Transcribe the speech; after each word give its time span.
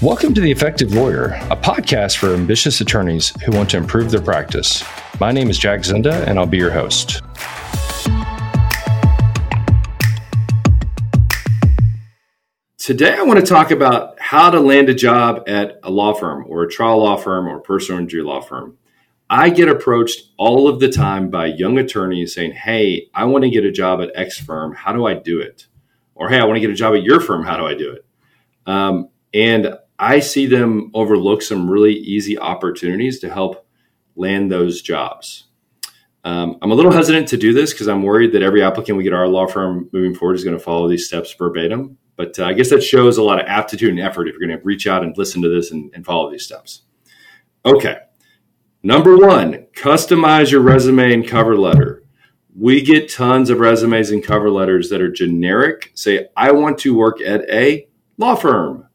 Welcome 0.00 0.32
to 0.34 0.40
The 0.40 0.52
Effective 0.52 0.94
Lawyer, 0.94 1.30
a 1.50 1.56
podcast 1.56 2.18
for 2.18 2.32
ambitious 2.32 2.80
attorneys 2.80 3.30
who 3.42 3.50
want 3.50 3.68
to 3.70 3.78
improve 3.78 4.12
their 4.12 4.20
practice. 4.20 4.84
My 5.18 5.32
name 5.32 5.50
is 5.50 5.58
Jack 5.58 5.80
Zinda, 5.80 6.24
and 6.28 6.38
I'll 6.38 6.46
be 6.46 6.56
your 6.56 6.70
host. 6.70 7.20
Today, 12.78 13.16
I 13.16 13.22
want 13.22 13.40
to 13.40 13.44
talk 13.44 13.72
about 13.72 14.20
how 14.20 14.50
to 14.50 14.60
land 14.60 14.88
a 14.88 14.94
job 14.94 15.42
at 15.48 15.80
a 15.82 15.90
law 15.90 16.14
firm 16.14 16.44
or 16.46 16.62
a 16.62 16.70
trial 16.70 16.98
law 16.98 17.16
firm 17.16 17.48
or 17.48 17.58
personal 17.58 18.00
injury 18.00 18.22
law 18.22 18.40
firm. 18.40 18.78
I 19.28 19.50
get 19.50 19.68
approached 19.68 20.28
all 20.36 20.68
of 20.68 20.78
the 20.78 20.92
time 20.92 21.28
by 21.28 21.46
young 21.46 21.76
attorneys 21.76 22.32
saying, 22.32 22.52
Hey, 22.52 23.08
I 23.14 23.24
want 23.24 23.42
to 23.42 23.50
get 23.50 23.64
a 23.64 23.72
job 23.72 24.00
at 24.00 24.12
X 24.14 24.38
firm. 24.38 24.76
How 24.76 24.92
do 24.92 25.08
I 25.08 25.14
do 25.14 25.40
it? 25.40 25.66
Or, 26.14 26.28
Hey, 26.28 26.38
I 26.38 26.44
want 26.44 26.54
to 26.54 26.60
get 26.60 26.70
a 26.70 26.74
job 26.74 26.94
at 26.94 27.02
your 27.02 27.18
firm. 27.18 27.42
How 27.42 27.56
do 27.56 27.66
I 27.66 27.74
do 27.74 27.90
it? 27.90 28.06
Um, 28.64 29.08
and 29.34 29.76
I 29.98 30.20
see 30.20 30.46
them 30.46 30.90
overlook 30.94 31.42
some 31.42 31.68
really 31.68 31.94
easy 31.94 32.38
opportunities 32.38 33.18
to 33.20 33.30
help 33.30 33.66
land 34.14 34.50
those 34.50 34.80
jobs. 34.80 35.44
Um, 36.24 36.58
I'm 36.60 36.70
a 36.70 36.74
little 36.74 36.92
hesitant 36.92 37.28
to 37.28 37.36
do 37.36 37.52
this 37.52 37.72
because 37.72 37.88
I'm 37.88 38.02
worried 38.02 38.32
that 38.32 38.42
every 38.42 38.62
applicant 38.62 38.98
we 38.98 39.04
get 39.04 39.12
our 39.12 39.28
law 39.28 39.46
firm 39.46 39.88
moving 39.92 40.14
forward 40.14 40.34
is 40.34 40.44
going 40.44 40.56
to 40.56 40.62
follow 40.62 40.88
these 40.88 41.06
steps 41.06 41.32
verbatim. 41.32 41.96
But 42.16 42.38
uh, 42.38 42.44
I 42.44 42.52
guess 42.52 42.70
that 42.70 42.82
shows 42.82 43.16
a 43.16 43.22
lot 43.22 43.40
of 43.40 43.46
aptitude 43.46 43.90
and 43.90 44.00
effort 44.00 44.28
if 44.28 44.34
you're 44.34 44.46
going 44.46 44.58
to 44.58 44.64
reach 44.64 44.86
out 44.86 45.04
and 45.04 45.16
listen 45.16 45.40
to 45.42 45.48
this 45.48 45.70
and, 45.70 45.90
and 45.94 46.04
follow 46.04 46.30
these 46.30 46.44
steps. 46.44 46.82
Okay. 47.64 47.96
Number 48.82 49.16
one, 49.16 49.66
customize 49.74 50.50
your 50.50 50.60
resume 50.60 51.12
and 51.12 51.26
cover 51.26 51.56
letter. 51.56 52.04
We 52.56 52.82
get 52.82 53.10
tons 53.10 53.50
of 53.50 53.60
resumes 53.60 54.10
and 54.10 54.22
cover 54.22 54.50
letters 54.50 54.90
that 54.90 55.00
are 55.00 55.10
generic. 55.10 55.92
Say, 55.94 56.26
I 56.36 56.50
want 56.52 56.78
to 56.78 56.94
work 56.94 57.20
at 57.20 57.48
a 57.48 57.88
law 58.16 58.34
firm 58.34 58.88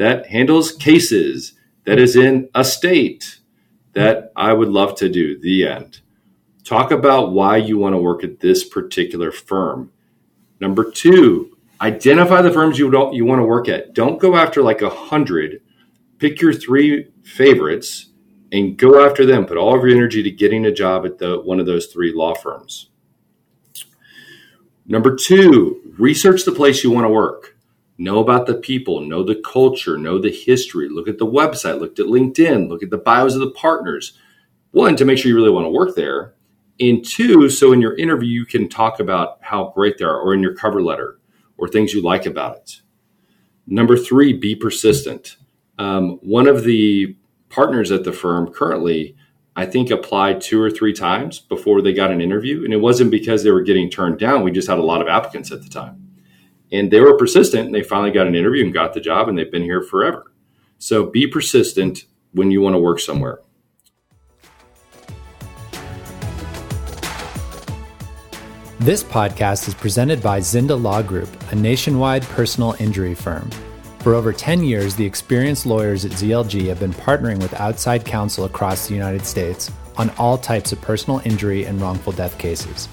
that 0.00 0.28
handles 0.28 0.72
cases, 0.72 1.52
that 1.84 1.98
is 1.98 2.16
in 2.16 2.48
a 2.54 2.64
state 2.64 3.40
that 3.92 4.32
I 4.34 4.54
would 4.54 4.70
love 4.70 4.94
to 4.96 5.10
do. 5.10 5.38
The 5.38 5.66
end. 5.66 6.00
Talk 6.64 6.90
about 6.90 7.32
why 7.32 7.58
you 7.58 7.76
want 7.76 7.92
to 7.92 8.00
work 8.00 8.24
at 8.24 8.40
this 8.40 8.64
particular 8.64 9.30
firm. 9.30 9.92
Number 10.58 10.90
two, 10.90 11.54
identify 11.82 12.40
the 12.40 12.50
firms 12.50 12.78
you 12.78 12.90
don't 12.90 13.12
you 13.12 13.26
want 13.26 13.40
to 13.40 13.44
work 13.44 13.68
at. 13.68 13.92
Don't 13.92 14.18
go 14.18 14.36
after 14.36 14.62
like 14.62 14.80
a 14.80 14.88
hundred. 14.88 15.60
Pick 16.16 16.40
your 16.40 16.54
three 16.54 17.08
favorites 17.22 18.06
and 18.52 18.78
go 18.78 19.06
after 19.06 19.26
them. 19.26 19.44
Put 19.44 19.58
all 19.58 19.76
of 19.76 19.84
your 19.84 19.94
energy 19.94 20.22
to 20.22 20.30
getting 20.30 20.64
a 20.64 20.72
job 20.72 21.04
at 21.04 21.18
the 21.18 21.42
one 21.42 21.60
of 21.60 21.66
those 21.66 21.88
three 21.88 22.14
law 22.14 22.32
firms. 22.32 22.88
Number 24.86 25.14
two, 25.14 25.94
research 25.98 26.46
the 26.46 26.52
place 26.52 26.82
you 26.82 26.90
want 26.90 27.04
to 27.04 27.10
work 27.10 27.59
know 28.00 28.18
about 28.18 28.46
the 28.46 28.54
people, 28.54 29.02
know 29.02 29.22
the 29.22 29.34
culture, 29.36 29.98
know 29.98 30.18
the 30.18 30.32
history, 30.32 30.88
look 30.88 31.06
at 31.06 31.18
the 31.18 31.26
website, 31.26 31.78
look 31.78 31.98
at 31.98 32.06
LinkedIn, 32.06 32.68
look 32.68 32.82
at 32.82 32.88
the 32.88 32.98
bios 32.98 33.34
of 33.34 33.40
the 33.40 33.50
partners. 33.50 34.14
One, 34.70 34.96
to 34.96 35.04
make 35.04 35.18
sure 35.18 35.28
you 35.28 35.36
really 35.36 35.50
want 35.50 35.66
to 35.66 35.70
work 35.70 35.94
there. 35.94 36.34
And 36.80 37.04
two, 37.04 37.50
so 37.50 37.72
in 37.72 37.82
your 37.82 37.94
interview, 37.98 38.30
you 38.30 38.46
can 38.46 38.70
talk 38.70 39.00
about 39.00 39.38
how 39.42 39.70
great 39.74 39.98
they 39.98 40.06
are, 40.06 40.18
or 40.18 40.32
in 40.32 40.40
your 40.40 40.54
cover 40.54 40.80
letter, 40.80 41.20
or 41.58 41.68
things 41.68 41.92
you 41.92 42.00
like 42.00 42.24
about 42.24 42.56
it. 42.56 42.80
Number 43.66 43.98
three, 43.98 44.32
be 44.32 44.54
persistent. 44.54 45.36
Um, 45.78 46.18
one 46.22 46.46
of 46.46 46.64
the 46.64 47.16
partners 47.50 47.90
at 47.90 48.04
the 48.04 48.12
firm 48.12 48.50
currently, 48.50 49.14
I 49.56 49.66
think, 49.66 49.90
applied 49.90 50.40
two 50.40 50.60
or 50.60 50.70
three 50.70 50.94
times 50.94 51.38
before 51.38 51.82
they 51.82 51.92
got 51.92 52.10
an 52.10 52.22
interview. 52.22 52.64
And 52.64 52.72
it 52.72 52.78
wasn't 52.78 53.10
because 53.10 53.44
they 53.44 53.50
were 53.50 53.62
getting 53.62 53.90
turned 53.90 54.18
down. 54.18 54.42
We 54.42 54.52
just 54.52 54.68
had 54.68 54.78
a 54.78 54.82
lot 54.82 55.02
of 55.02 55.08
applicants 55.08 55.52
at 55.52 55.62
the 55.62 55.68
time 55.68 56.09
and 56.72 56.90
they 56.90 57.00
were 57.00 57.16
persistent 57.16 57.66
and 57.66 57.74
they 57.74 57.82
finally 57.82 58.10
got 58.10 58.26
an 58.26 58.34
interview 58.34 58.64
and 58.64 58.72
got 58.72 58.94
the 58.94 59.00
job 59.00 59.28
and 59.28 59.36
they've 59.36 59.50
been 59.50 59.62
here 59.62 59.82
forever. 59.82 60.32
So 60.78 61.06
be 61.06 61.26
persistent 61.26 62.04
when 62.32 62.50
you 62.50 62.60
want 62.60 62.74
to 62.74 62.78
work 62.78 63.00
somewhere. 63.00 63.40
This 68.78 69.04
podcast 69.04 69.68
is 69.68 69.74
presented 69.74 70.22
by 70.22 70.40
Zinda 70.40 70.80
Law 70.80 71.02
Group, 71.02 71.28
a 71.52 71.54
nationwide 71.54 72.22
personal 72.22 72.76
injury 72.78 73.14
firm. 73.14 73.50
For 73.98 74.14
over 74.14 74.32
10 74.32 74.64
years, 74.64 74.96
the 74.96 75.04
experienced 75.04 75.66
lawyers 75.66 76.06
at 76.06 76.12
ZLG 76.12 76.68
have 76.68 76.80
been 76.80 76.94
partnering 76.94 77.42
with 77.42 77.52
outside 77.60 78.06
counsel 78.06 78.46
across 78.46 78.86
the 78.86 78.94
United 78.94 79.26
States 79.26 79.70
on 79.98 80.08
all 80.16 80.38
types 80.38 80.72
of 80.72 80.80
personal 80.80 81.20
injury 81.26 81.66
and 81.66 81.78
wrongful 81.78 82.14
death 82.14 82.38
cases. 82.38 82.88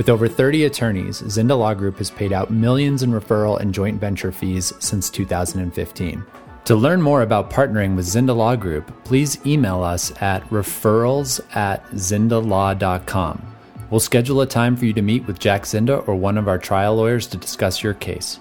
With 0.00 0.08
over 0.08 0.28
30 0.28 0.64
attorneys, 0.64 1.20
Zinda 1.20 1.58
Law 1.58 1.74
Group 1.74 1.98
has 1.98 2.10
paid 2.10 2.32
out 2.32 2.50
millions 2.50 3.02
in 3.02 3.10
referral 3.10 3.60
and 3.60 3.74
joint 3.74 4.00
venture 4.00 4.32
fees 4.32 4.72
since 4.78 5.10
2015. 5.10 6.24
To 6.64 6.74
learn 6.74 7.02
more 7.02 7.20
about 7.20 7.50
partnering 7.50 7.96
with 7.96 8.06
Zinda 8.06 8.34
Law 8.34 8.56
Group, 8.56 9.04
please 9.04 9.36
email 9.44 9.82
us 9.82 10.10
at 10.22 10.42
referrals 10.48 11.38
at 11.54 11.86
zindalaw.com. 11.90 13.54
We'll 13.90 14.00
schedule 14.00 14.40
a 14.40 14.46
time 14.46 14.74
for 14.74 14.86
you 14.86 14.94
to 14.94 15.02
meet 15.02 15.26
with 15.26 15.38
Jack 15.38 15.64
Zinda 15.64 16.08
or 16.08 16.14
one 16.14 16.38
of 16.38 16.48
our 16.48 16.56
trial 16.56 16.96
lawyers 16.96 17.26
to 17.26 17.36
discuss 17.36 17.82
your 17.82 17.92
case. 17.92 18.40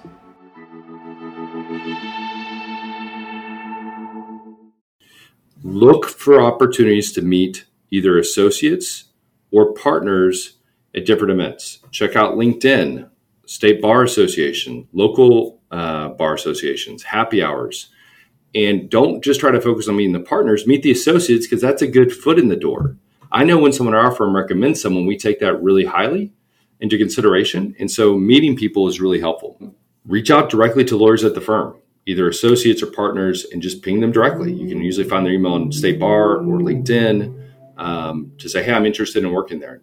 Look 5.61 6.05
for 6.05 6.39
opportunities 6.39 7.11
to 7.11 7.21
meet 7.21 7.65
either 7.91 8.17
associates 8.17 9.09
or 9.51 9.73
partners 9.73 10.55
at 10.95 11.05
different 11.05 11.31
events. 11.31 11.79
Check 11.91 12.15
out 12.15 12.35
LinkedIn, 12.35 13.09
State 13.45 13.81
Bar 13.81 14.03
Association, 14.03 14.87
local 14.93 15.59
uh, 15.71 16.09
bar 16.09 16.33
associations, 16.33 17.03
happy 17.03 17.43
hours. 17.43 17.89
And 18.55 18.89
don't 18.89 19.23
just 19.23 19.39
try 19.39 19.51
to 19.51 19.61
focus 19.61 19.87
on 19.87 19.95
meeting 19.95 20.13
the 20.13 20.19
partners, 20.19 20.65
meet 20.65 20.81
the 20.81 20.91
associates 20.91 21.45
because 21.45 21.61
that's 21.61 21.83
a 21.83 21.87
good 21.87 22.11
foot 22.11 22.39
in 22.39 22.47
the 22.47 22.55
door. 22.55 22.97
I 23.31 23.43
know 23.43 23.59
when 23.59 23.73
someone 23.73 23.95
at 23.95 24.03
our 24.03 24.11
firm 24.11 24.35
recommends 24.35 24.81
someone, 24.81 25.05
we 25.05 25.17
take 25.17 25.39
that 25.39 25.61
really 25.61 25.85
highly 25.85 26.33
into 26.79 26.97
consideration. 26.97 27.75
And 27.79 27.91
so 27.91 28.17
meeting 28.17 28.55
people 28.55 28.87
is 28.87 28.99
really 28.99 29.19
helpful. 29.19 29.75
Reach 30.05 30.31
out 30.31 30.49
directly 30.49 30.83
to 30.85 30.97
lawyers 30.97 31.23
at 31.23 31.35
the 31.35 31.41
firm, 31.41 31.77
either 32.07 32.27
associates 32.27 32.81
or 32.81 32.87
partners, 32.87 33.45
and 33.51 33.61
just 33.61 33.83
ping 33.83 33.99
them 33.99 34.11
directly. 34.11 34.51
You 34.51 34.67
can 34.67 34.81
usually 34.81 35.07
find 35.07 35.25
their 35.25 35.33
email 35.33 35.53
on 35.53 35.71
State 35.71 35.99
Bar 35.99 36.37
or 36.37 36.59
LinkedIn 36.59 37.51
um, 37.77 38.31
to 38.39 38.49
say, 38.49 38.63
hey, 38.63 38.73
I'm 38.73 38.85
interested 38.85 39.23
in 39.23 39.31
working 39.31 39.59
there. 39.59 39.81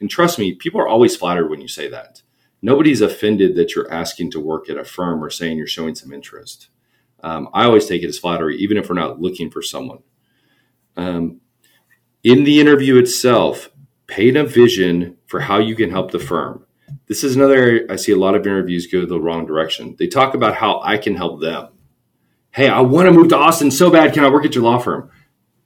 And 0.00 0.08
trust 0.08 0.38
me, 0.38 0.54
people 0.54 0.80
are 0.80 0.88
always 0.88 1.16
flattered 1.16 1.48
when 1.48 1.60
you 1.60 1.68
say 1.68 1.88
that. 1.88 2.22
Nobody's 2.60 3.00
offended 3.00 3.56
that 3.56 3.74
you're 3.74 3.92
asking 3.92 4.32
to 4.32 4.40
work 4.40 4.68
at 4.68 4.76
a 4.76 4.84
firm 4.84 5.22
or 5.22 5.30
saying 5.30 5.58
you're 5.58 5.66
showing 5.66 5.94
some 5.94 6.12
interest. 6.12 6.68
Um, 7.22 7.48
I 7.52 7.64
always 7.64 7.86
take 7.86 8.02
it 8.02 8.08
as 8.08 8.18
flattery, 8.18 8.56
even 8.58 8.76
if 8.76 8.88
we're 8.88 8.94
not 8.94 9.20
looking 9.20 9.50
for 9.50 9.62
someone. 9.62 10.02
Um, 10.96 11.40
in 12.22 12.44
the 12.44 12.60
interview 12.60 12.96
itself, 12.96 13.70
paint 14.06 14.36
a 14.36 14.44
vision 14.44 15.16
for 15.26 15.40
how 15.40 15.58
you 15.58 15.76
can 15.76 15.90
help 15.90 16.10
the 16.10 16.18
firm. 16.18 16.64
This 17.06 17.22
is 17.22 17.36
another 17.36 17.54
area 17.54 17.86
I 17.90 17.96
see 17.96 18.12
a 18.12 18.16
lot 18.16 18.34
of 18.34 18.46
interviews 18.46 18.86
go 18.86 19.04
the 19.04 19.20
wrong 19.20 19.46
direction. 19.46 19.94
They 19.98 20.06
talk 20.06 20.34
about 20.34 20.54
how 20.54 20.80
I 20.80 20.96
can 20.96 21.14
help 21.14 21.40
them. 21.40 21.68
Hey, 22.50 22.68
I 22.68 22.80
want 22.80 23.06
to 23.06 23.12
move 23.12 23.28
to 23.28 23.36
Austin 23.36 23.70
so 23.70 23.90
bad. 23.90 24.14
Can 24.14 24.24
I 24.24 24.30
work 24.30 24.44
at 24.44 24.54
your 24.54 24.64
law 24.64 24.78
firm? 24.78 25.10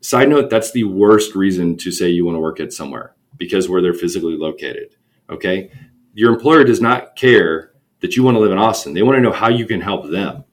Side 0.00 0.28
note, 0.28 0.50
that's 0.50 0.72
the 0.72 0.84
worst 0.84 1.34
reason 1.34 1.76
to 1.78 1.92
say 1.92 2.10
you 2.10 2.24
want 2.26 2.36
to 2.36 2.40
work 2.40 2.60
at 2.60 2.72
somewhere 2.72 3.14
because 3.42 3.68
where 3.68 3.82
they're 3.82 3.92
physically 3.92 4.36
located. 4.36 4.94
Okay. 5.28 5.70
Your 6.14 6.32
employer 6.32 6.62
does 6.62 6.80
not 6.80 7.16
care 7.16 7.72
that 8.00 8.14
you 8.16 8.22
want 8.22 8.36
to 8.36 8.40
live 8.40 8.52
in 8.52 8.58
Austin. 8.58 8.94
They 8.94 9.02
want 9.02 9.16
to 9.16 9.20
know 9.20 9.32
how 9.32 9.48
you 9.48 9.66
can 9.66 9.80
help 9.80 10.08
them. 10.08 10.44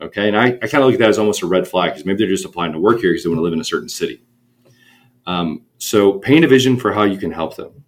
Okay. 0.00 0.28
And 0.28 0.36
I, 0.36 0.46
I 0.46 0.66
kind 0.66 0.82
of 0.82 0.84
look 0.84 0.94
at 0.94 1.00
that 1.00 1.10
as 1.10 1.18
almost 1.18 1.42
a 1.42 1.46
red 1.46 1.68
flag 1.68 1.90
because 1.90 2.06
maybe 2.06 2.18
they're 2.18 2.28
just 2.28 2.44
applying 2.44 2.72
to 2.72 2.80
work 2.80 3.00
here 3.00 3.10
because 3.10 3.24
they 3.24 3.28
want 3.28 3.38
to 3.38 3.42
live 3.42 3.52
in 3.52 3.60
a 3.60 3.64
certain 3.64 3.88
city. 3.88 4.22
Um, 5.26 5.66
so 5.76 6.14
paint 6.14 6.44
a 6.44 6.48
vision 6.48 6.78
for 6.78 6.92
how 6.92 7.02
you 7.02 7.18
can 7.18 7.30
help 7.30 7.56
them 7.56 7.84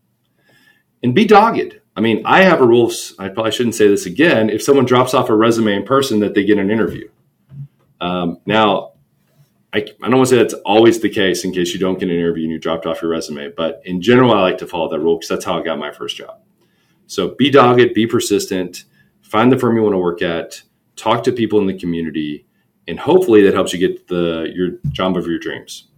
and 1.02 1.14
be 1.14 1.24
dogged. 1.24 1.80
I 1.96 2.00
mean, 2.02 2.22
I 2.24 2.42
have 2.42 2.60
a 2.60 2.66
rule. 2.66 2.92
I 3.18 3.28
probably 3.28 3.52
shouldn't 3.52 3.74
say 3.74 3.88
this 3.88 4.06
again. 4.06 4.50
If 4.50 4.62
someone 4.62 4.84
drops 4.84 5.14
off 5.14 5.30
a 5.30 5.34
resume 5.34 5.74
in 5.74 5.84
person, 5.84 6.20
that 6.20 6.34
they 6.34 6.44
get 6.44 6.58
an 6.58 6.70
interview. 6.70 7.08
Um, 8.00 8.38
now, 8.46 8.89
I, 9.72 9.78
I 9.78 10.08
don't 10.08 10.16
want 10.16 10.28
to 10.28 10.34
say 10.34 10.38
that's 10.38 10.54
always 10.64 11.00
the 11.00 11.08
case 11.08 11.44
in 11.44 11.52
case 11.52 11.72
you 11.72 11.78
don't 11.78 11.98
get 11.98 12.08
an 12.08 12.16
interview 12.16 12.44
and 12.44 12.52
you 12.52 12.58
dropped 12.58 12.86
off 12.86 13.02
your 13.02 13.10
resume, 13.10 13.52
but 13.56 13.80
in 13.84 14.02
general, 14.02 14.32
I 14.32 14.40
like 14.40 14.58
to 14.58 14.66
follow 14.66 14.88
that 14.90 14.98
rule 14.98 15.16
because 15.16 15.28
that's 15.28 15.44
how 15.44 15.58
I 15.58 15.62
got 15.62 15.78
my 15.78 15.92
first 15.92 16.16
job. 16.16 16.40
So 17.06 17.34
be 17.36 17.50
dogged, 17.50 17.94
be 17.94 18.06
persistent, 18.06 18.84
find 19.22 19.50
the 19.50 19.58
firm 19.58 19.76
you 19.76 19.82
want 19.82 19.94
to 19.94 19.98
work 19.98 20.22
at, 20.22 20.62
talk 20.96 21.22
to 21.24 21.32
people 21.32 21.60
in 21.60 21.66
the 21.66 21.78
community, 21.78 22.46
and 22.88 22.98
hopefully 22.98 23.42
that 23.42 23.54
helps 23.54 23.72
you 23.72 23.78
get 23.78 24.08
the 24.08 24.50
your 24.52 24.72
job 24.90 25.16
of 25.16 25.26
your 25.26 25.38
dreams. 25.38 25.88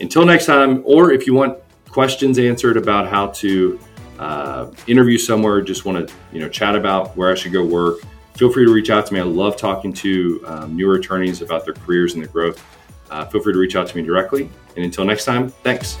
Until 0.00 0.24
next 0.24 0.46
time, 0.46 0.82
or 0.86 1.12
if 1.12 1.26
you 1.26 1.34
want 1.34 1.58
questions 1.90 2.38
answered 2.38 2.76
about 2.76 3.08
how 3.08 3.28
to 3.28 3.78
uh, 4.18 4.70
interview 4.86 5.18
somewhere, 5.18 5.60
just 5.60 5.84
want 5.84 6.08
to 6.08 6.14
you 6.32 6.40
know 6.40 6.48
chat 6.48 6.74
about 6.74 7.14
where 7.16 7.30
I 7.30 7.34
should 7.34 7.52
go 7.52 7.64
work, 7.64 7.98
feel 8.34 8.50
free 8.50 8.64
to 8.64 8.72
reach 8.72 8.88
out 8.88 9.06
to 9.06 9.14
me. 9.14 9.20
I 9.20 9.24
love 9.24 9.56
talking 9.56 9.92
to 9.94 10.42
um, 10.46 10.76
newer 10.76 10.94
attorneys 10.94 11.42
about 11.42 11.66
their 11.66 11.74
careers 11.74 12.14
and 12.14 12.22
their 12.22 12.30
growth 12.30 12.64
uh, 13.10 13.26
feel 13.26 13.42
free 13.42 13.52
to 13.52 13.58
reach 13.58 13.76
out 13.76 13.86
to 13.88 13.96
me 13.96 14.02
directly. 14.02 14.50
And 14.76 14.84
until 14.84 15.04
next 15.04 15.24
time, 15.24 15.48
thanks. 15.48 15.98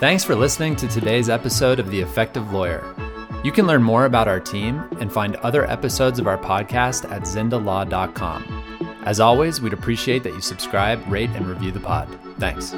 Thanks 0.00 0.22
for 0.22 0.36
listening 0.36 0.76
to 0.76 0.86
today's 0.86 1.28
episode 1.28 1.80
of 1.80 1.90
The 1.90 2.00
Effective 2.00 2.52
Lawyer. 2.52 2.94
You 3.42 3.52
can 3.52 3.66
learn 3.66 3.82
more 3.82 4.04
about 4.04 4.28
our 4.28 4.40
team 4.40 4.82
and 5.00 5.12
find 5.12 5.36
other 5.36 5.68
episodes 5.68 6.18
of 6.18 6.26
our 6.26 6.38
podcast 6.38 7.10
at 7.10 7.22
zindalaw.com. 7.22 9.00
As 9.04 9.20
always, 9.20 9.60
we'd 9.60 9.72
appreciate 9.72 10.22
that 10.24 10.34
you 10.34 10.40
subscribe, 10.40 11.02
rate, 11.10 11.30
and 11.30 11.46
review 11.46 11.72
the 11.72 11.80
pod. 11.80 12.08
Thanks. 12.38 12.74